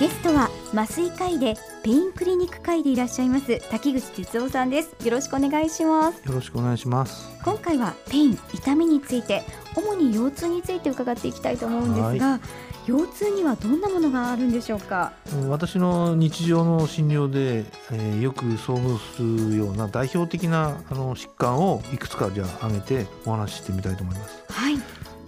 [0.00, 4.96] ゲストは麻酔科医でペインクリニック科医でいらっしゃいます滝口鉄郎さんです。
[5.04, 6.20] よろしくお願いします。
[6.26, 7.28] よろしくお願いします。
[7.44, 9.44] 今回はペイン痛みについて
[9.76, 12.40] 主に腰痛について伺っていきたいと思うんですが、
[12.88, 15.12] 腰痛にはどんなものがあるんでしょうか？
[15.48, 24.44] 私の日常の診療で、えー、よく遭遇するような代表的なあの疾患をいくつかじゃあ挙げてお話ししてみたいと思います。
[24.48, 24.74] はい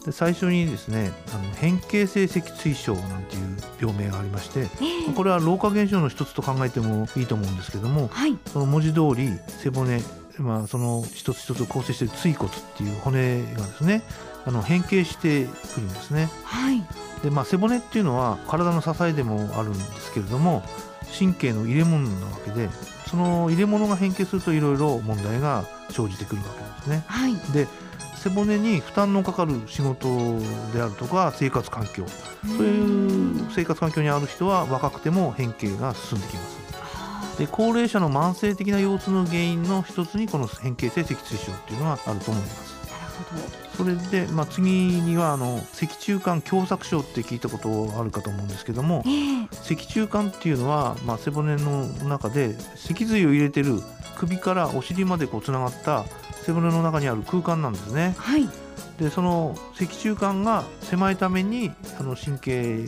[0.07, 10.01] で最初にですねあの変形性脊椎症なんていう病名がありまして、えー、これは老化現象の一つと考えてもいいと思うんですけども、はい、その文字通り背骨
[10.39, 14.03] まあ、その一つ一つ構成している椎骨っていう骨がですね
[14.45, 16.29] あの変形してくるんですね。
[16.45, 16.83] はい、
[17.23, 20.63] でまあ、背骨っていうのは体の支えでもあるんですけれども
[21.19, 22.69] 神経の入れ物なわけで
[23.09, 27.05] その入れ物が変形するといろいろ問題が生じてくるわけですね。
[27.07, 27.67] はい、で
[28.29, 30.09] 背骨に負担のかかる仕事
[30.75, 32.05] であるとか生活環境。
[32.45, 37.39] そういう生活環境にある人は若くても変形が進んできます。
[37.39, 42.77] で高齢者の慢性的な腰痛の原因の一つにこの変形性脊椎症っていうのはあると思います。
[43.77, 53.81] それで、まあ、次にはあの脊柱管狭窄症って聞いたことあるかと思うんですけども、えー、脊柱管っていうのは、まあ、背骨の中で脊髄を入れてる
[54.17, 56.05] 首からお尻までこうつながった
[56.47, 58.15] 背骨の中にある空間なんですね。
[58.17, 58.49] はい
[58.99, 62.85] でその脊柱管が狭いためにあの神経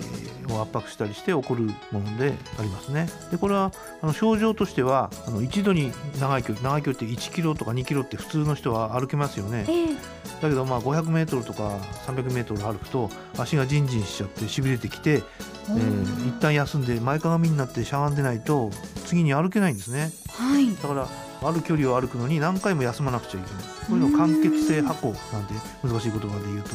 [0.48, 3.08] を圧迫したりして起こるものでありますね。
[3.30, 9.66] でこれはあの症状としてはあの一度に長い距離長い距離って1キロとか2キロって普通の人は歩けますよね。
[9.68, 9.94] えー、
[10.40, 15.22] だけどまあ500メートルとか300メートル歩くと足がジンジンしちゃってしびれてきて、
[15.68, 18.70] えー、一旦休んで前かがみになってしゃがんでないと
[19.04, 20.10] 次に歩けないんですね。
[20.30, 23.77] はい、だからある距離を歩くのに何回も休まなくちゃいけない。
[23.88, 26.70] こういうのを間欠性破行なんて難しい言葉で言うと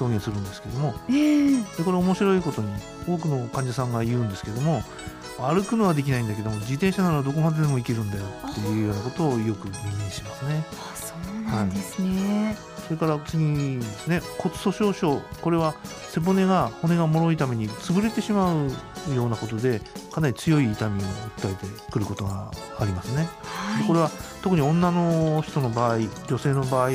[0.00, 2.72] 表現するんですけども、えー、でこれ面白いことに
[3.06, 4.82] 多くの患者さんが言うんですけども
[5.38, 10.64] 歩くのはできないんだけども自転車ならどこまででも行けるんだよっていうようなことをよく耳にしますね。
[10.72, 15.74] あそうなんですね、はいそれから次ですね骨粗鬆症これは
[16.10, 18.68] 背骨が骨が脆いために潰れてしまう
[19.14, 19.80] ようなことで
[20.12, 21.06] かなり強い痛みを
[21.38, 23.28] 訴えてくることがありますね。
[23.42, 24.10] はい、これは
[24.44, 26.90] 特に女の人の場合女性の場合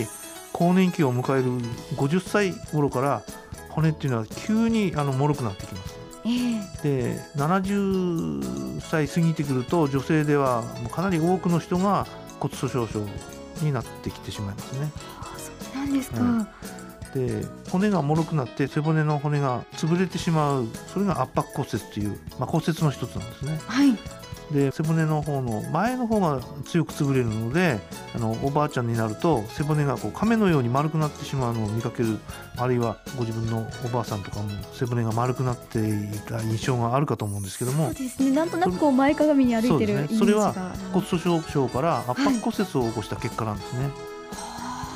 [0.54, 1.50] 更年期を迎える
[1.98, 3.24] 50歳頃から
[3.70, 5.98] 骨っていうのは急にあの脆くなってきます。
[6.26, 12.06] えー、で70歳過ぎてくると女性ではかなり多くの人が
[12.40, 13.04] 骨粗鬆症
[13.64, 14.92] になってきてしまいますね。
[15.74, 16.48] なんですか、うん
[17.16, 23.60] で骨が脆くなって背骨の骨が潰れてしまうそれが圧迫骨折っていう、まあ、骨折の一つなんですね。
[23.66, 24.19] はい
[24.52, 27.80] で背骨の方の前の方が強く潰れるので
[28.16, 32.18] あのおばあちゃんになると背骨がこう亀のように丸くなってしまうのを見かける。
[32.58, 37.86] あるいはご自分のおばあさんとかも背骨が丸くなっていた印象があるかと思うんですけども。
[37.86, 38.32] そうですね。
[38.32, 40.54] なんとなくこう前かがみに歩いてる、ね、それは
[40.92, 43.80] 骨粗鬆症から圧迫骨折を起こした結果なんですね。
[43.80, 43.94] はい、は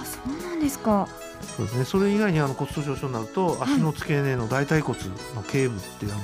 [0.02, 1.08] あそうなんですか
[1.44, 4.98] そうですね、それ以外にあの骨粗鬆症になると足の付け根の大腿骨
[5.36, 6.22] の頸部っていうあの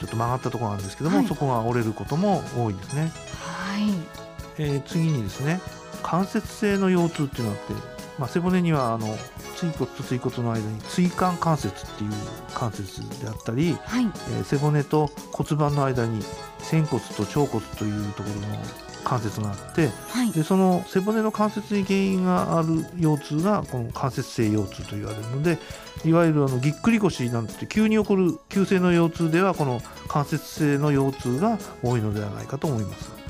[0.00, 3.12] ちょっと曲がったところなんですけども、はい、そこが折れることも多いですね。
[3.40, 4.24] はい。
[4.58, 5.60] えー、次にですね
[6.02, 7.72] 関節性の腰痛っていうのがあって、
[8.18, 9.16] まあ、背骨にはあの
[9.56, 12.10] 椎骨と椎骨の間に椎間関節っていう
[12.52, 16.22] 関節であったり、はい、えー、背骨と骨盤の間に
[16.58, 18.58] 仙骨と腸骨というところの
[19.04, 25.58] 関節があって、はい、でその背骨の関節に原因がある腰痛がこの関節性腰痛と言われるので
[26.04, 33.23] いわゆるあのぎっくり腰なんて急に起こる急性の腰痛ではこの関節性の腰痛が多いのではないかと思います。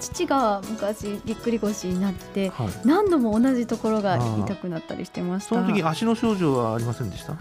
[0.00, 5.56] 父が昔ぎっくり腰になって、はい、何度も同じところが痛くなったりしてました。
[5.56, 7.36] その時足の症状はありませんでした？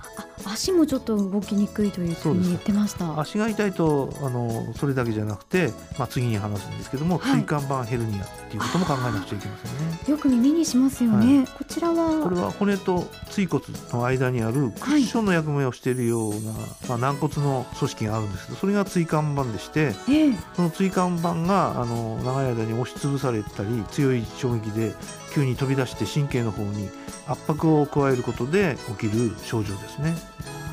[0.46, 3.20] 足もちょっと動きにくいというふうに言ってました。
[3.20, 9.98] 足が痛いとあのそれだけじゃなくて、まあ、次に話すんですけども、椎間板ヘルニアっていうことも考えなくちゃいけませんね。
[10.08, 12.24] よく耳にしますよね、はい、こちらは？
[12.24, 24.94] これは骨と椎骨の間にあるクッションの役目をしているような、はい、まあ、軟骨の組織があるんですけどそれが椎間板でして、えー、その椎間板があの長い間に押しつぶされたり強い衝撃で
[25.34, 26.90] 急に飛び出して神経の方に
[27.28, 30.16] 圧迫を加えることで起きる症状ですね。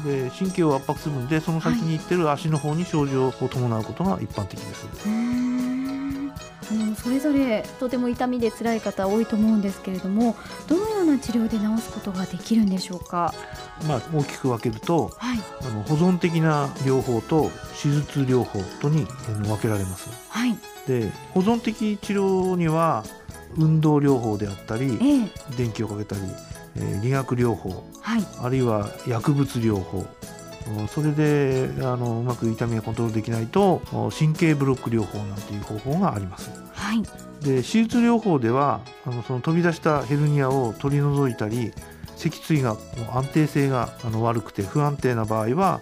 [0.04, 4.86] で神経を圧迫するんでその先に行ってる足の方に症状を伴うことが一般的です。
[6.70, 13.34] あのそれぞれとても痛みで辛い方多いと思うんですけれどもどのような治療で治すことができるんでしょうか、
[13.86, 17.50] まあ、大きく分けると、はい、あの保存的な療法と
[17.82, 19.04] 手術療法とに
[19.46, 20.08] 分けられます。
[20.28, 20.56] はい、
[20.86, 23.04] で保存的治療には
[23.56, 26.22] 運動療法であったり、ええ、電気をかけたり、
[26.76, 30.06] えー、理学療法、はい、あるいは薬物療法
[30.88, 33.82] それであのうまく痛みがコントロールできないと
[34.16, 36.50] 神経ブロック療法なんていう方法があります。
[36.72, 37.02] はい、
[37.44, 41.72] で手術療法ではあのその飛び出したヘルニアを取り除いたり
[42.16, 42.76] 脊椎が
[43.12, 45.80] 安定性があの悪くて不安定な場合は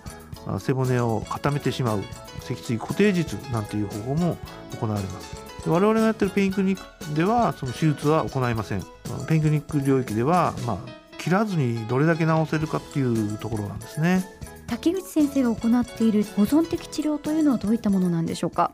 [0.59, 2.03] 背骨を固めてしまう
[2.41, 4.37] 脊椎固定術なんていう方法も
[4.81, 5.37] 行われます。
[5.65, 8.83] 我々がやってるペインクリニックではその手術は行いません。
[9.29, 14.27] ペインクリニック領域では、まあ、切らずにどれだけ治せるかっていうところなんですね
[14.67, 18.73] 竹口先生が行っている保存的治療というのはどういったものなんでしょうか？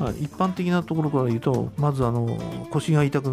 [0.00, 2.36] まあ、一般的なところから言うとまずあの
[2.70, 3.26] 腰が痛く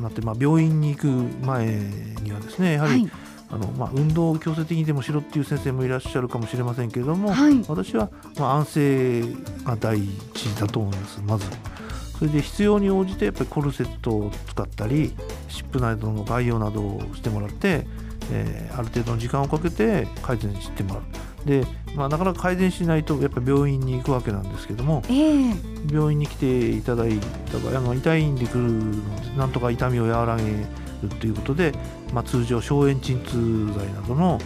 [0.00, 1.06] なって、まあ、病院に行く
[1.46, 1.66] 前
[2.22, 3.10] にはですねやはり、はい。
[3.50, 9.22] あのまあ、運動を強制的にでもしろっていう先生もいらっしゃるかもしれませんけれども、はい、私は、まあ、安静
[9.64, 11.22] が第一だと思います。
[11.24, 11.46] まず。
[12.18, 15.14] それで必要に応じてやっぱりコルセットを使ったり
[15.48, 17.86] 湿布などの外用などをしてもらって、
[18.30, 21.02] えー、ある程度の時間をかけて改善してもらう
[21.46, 21.64] で、
[21.94, 30.44] まあ、なかなか改善しないとやっぱり病院に行くわけなんですけども、えー、病院に来ていただいた場合あの痛いんでくるのでなんとか痛みを和らげ
[31.02, 31.72] るということで、
[32.12, 34.38] まあ、通常消炎鎮痛剤などの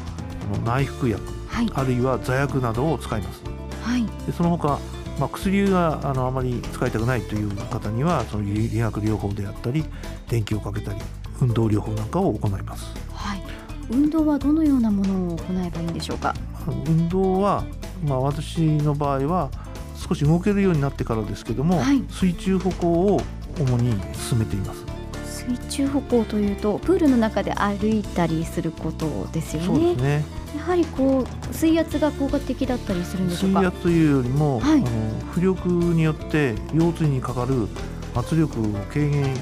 [0.64, 3.43] 内服薬、はい、あるいは座薬などを使います。
[3.82, 4.79] はい、でその他
[5.19, 9.84] まあ、薬があのあまり使いたくないという方にはその理学療法であったり
[10.29, 10.99] 電気をかけたり
[11.40, 13.12] 運動療法なんかを行います。
[13.90, 16.34] はい、運動はどのようなものを行えばいいんでしょうか？
[16.87, 17.64] 運動は、
[18.05, 19.50] まあ、私の場合は
[19.96, 23.20] 少し動けるようになってからですけども、はい、水中歩行を
[23.58, 24.84] 主に進めています。
[25.25, 29.67] 水中歩行というとプールの中で歩いたりすることですよね。
[29.67, 30.25] そうですね
[30.56, 33.61] やはりこう水圧が効果的だったりするんでしょうか？
[33.61, 34.87] 水圧というよりも、はい、あの
[35.32, 37.67] 浮力によって腰椎にかかる
[38.14, 39.34] 圧力を軽減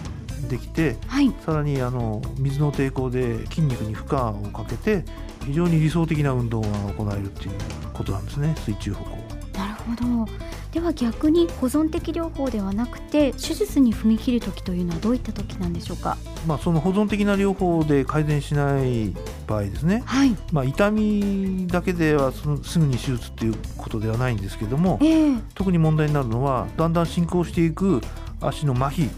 [0.49, 5.05] できて、はい、さらにあの水の抵抗で筋肉に負荷をかけて
[5.45, 7.51] 非常に理想的な運動が行えるという
[7.93, 9.41] ことなんですね水中歩行。
[9.59, 10.61] なるほど。
[10.73, 16.17] では逆に保存的療法ではなくて手術に踏み切る時というのはどういった時なんでしょうか、
[16.47, 19.13] まあ、その保存的な療法で改善しない
[19.49, 20.37] 場合ですね、はい。
[20.53, 28.01] まあ、痛みだけではそのすぐに手術ということではないんですけども、えー、特に問題になるのはだんだん進行していく
[28.41, 29.09] 足の麻痺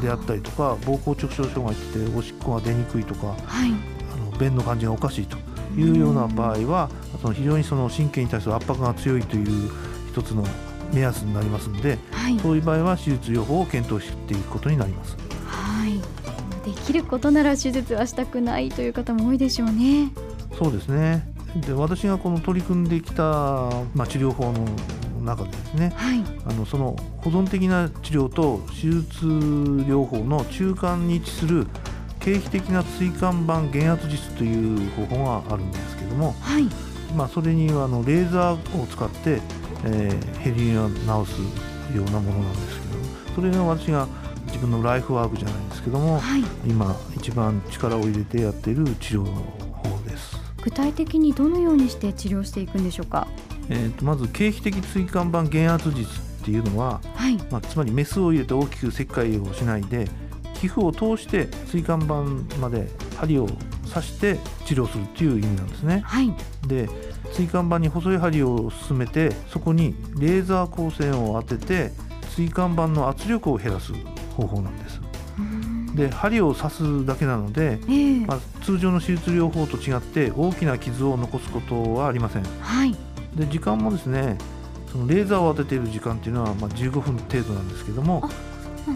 [0.00, 3.72] であったりとか膀胱直腸障害っておしっこが出にくいとか、はい、
[4.12, 5.36] あの便の感じがおかしいと
[5.78, 6.90] いうような場合は
[7.20, 9.70] その非常にその神経に対する圧迫が強いという
[10.10, 10.44] 一つの
[10.92, 15.16] 目安になりますので、はい、そういう場合は手術療法を検討していくことになります。
[15.46, 16.00] はい。
[16.64, 20.12] できることなら手術はしたくないという方も多いでしょうね。
[20.56, 21.26] そうですね。
[21.56, 23.22] で私がこの取り組んできた、
[23.94, 24.66] まあ、治療法の
[25.24, 31.66] 中でですね、はい、あのその保存的な治療と手術療法の中間に位置する
[32.20, 36.64] 経皮的な椎間板減圧術という方法があるんですけども、はい、
[37.14, 39.40] まあ、それにあのレーザーを使って、
[39.84, 44.08] えー、ヘリを治すようなものなんですけどそれが私が
[44.46, 50.36] 自分のライフワークじゃないですけども、はい、今一番力を入れてやっている治療法です。
[50.62, 53.26] 具体的にどのようにして治療していくんでしょうか、
[53.68, 60.08] えーと、まず経皮的椎間板減圧術っていうのは、はい、まあ、つまりメスを入れて大きく切開をしないで
[60.54, 63.48] 皮膚を通して椎間板まで針を
[63.92, 66.02] 刺して治療するっていう意味なんですね。
[66.04, 66.34] はい、
[66.66, 66.88] で
[67.32, 71.92] 椎間板に細い針を進めてそこにレーザー光線を当てて
[72.34, 73.92] 椎間板の圧力を減らす
[74.36, 75.00] 方法なんです。
[75.94, 82.42] で針を刺すだけなので、えー、まあ、通常の手術療法と違って大きな傷を残すことはありません。
[82.60, 82.96] はい、
[83.36, 84.38] で時間もですね
[84.90, 88.28] そのレーザーを当てている時間っていうのはまあ15分程度なんですけども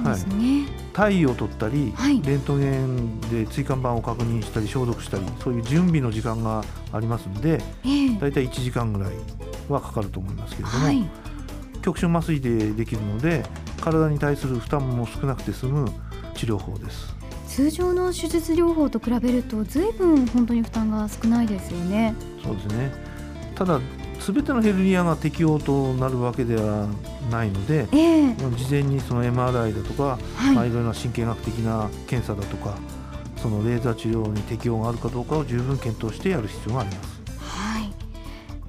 [0.04, 9.12] はい、体位を取ったり、はい、レントゲンで椎間板を確認したり消毒したりそういう準備の時間がありますので、えー、大体1時間ぐらい
[9.68, 11.08] はかかると思いますけれども、はい、
[11.80, 13.44] 局所麻酔でできるので
[13.80, 15.90] 体に対する負担も少なくて済む
[16.34, 17.16] 治療法です。
[17.46, 22.14] 通常の手術療法と比べると随分本当に負担が少ないですよね。
[22.44, 22.92] そうですね。
[23.54, 23.80] ただ
[24.20, 26.86] 全てのヘルニアが適用となるわけでは
[27.30, 30.54] ないので、えー、事前にその MRI だとか、はい。
[30.54, 32.76] まあ、いろいろな神経学的な検査だとか
[33.36, 37.18] そのレーザー治療に適用があるかどうかを十分検討してやる必要があります。
[37.38, 37.82] はい、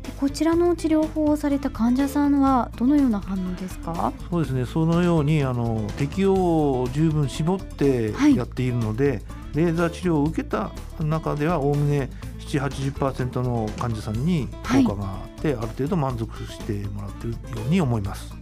[0.04, 4.14] でこちらの治療法をされた患者さんはどのような反応ですか？
[4.30, 4.66] そうですね。
[4.66, 9.22] そのようにあの適用を十分絞ってやっているので、はい、
[9.56, 12.10] レーザー治療を受けた中ではおおむね
[12.58, 14.48] 780%の患者さんに
[14.84, 18.30] 効果があって、はい、ある程度満足してもらっているように思います。
[18.30, 18.36] そ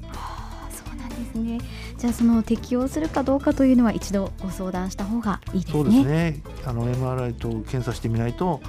[0.94, 1.60] うなんですね。
[1.98, 5.84] じゃあその適用するかどうかというのは一度ご相談した方がいいですね。
[5.84, 6.42] そうですね。
[6.66, 8.62] あの MRI と検査してみないと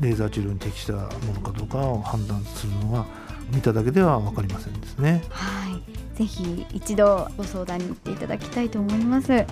[0.00, 1.00] レーザー治療に適したも
[1.34, 3.06] のかどうかを判断するのは
[3.54, 5.22] 見ただけでは分かりませんですね。
[5.30, 9.44] はい、ぜひ一度ご相談に行っていただきたいと思います。